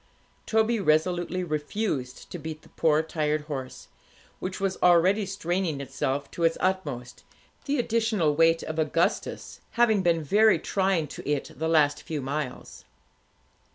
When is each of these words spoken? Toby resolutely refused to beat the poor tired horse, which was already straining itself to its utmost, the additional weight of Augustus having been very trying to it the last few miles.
Toby 0.47 0.79
resolutely 0.79 1.43
refused 1.43 2.31
to 2.31 2.39
beat 2.39 2.63
the 2.63 2.69
poor 2.69 3.03
tired 3.03 3.41
horse, 3.41 3.87
which 4.39 4.59
was 4.59 4.77
already 4.81 5.27
straining 5.27 5.79
itself 5.79 6.31
to 6.31 6.43
its 6.43 6.57
utmost, 6.59 7.23
the 7.65 7.77
additional 7.77 8.35
weight 8.35 8.63
of 8.63 8.79
Augustus 8.79 9.61
having 9.77 10.01
been 10.01 10.23
very 10.23 10.57
trying 10.57 11.05
to 11.05 11.29
it 11.29 11.51
the 11.55 11.69
last 11.69 12.01
few 12.01 12.19
miles. 12.19 12.83